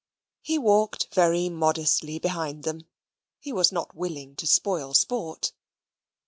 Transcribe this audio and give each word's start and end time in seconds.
He 0.41 0.57
walked 0.57 1.13
very 1.13 1.47
modestly 1.47 2.17
behind 2.17 2.63
them. 2.63 2.87
He 3.39 3.53
was 3.53 3.71
not 3.71 3.93
willing 3.93 4.35
to 4.37 4.47
spoil 4.47 4.95
sport. 4.95 5.53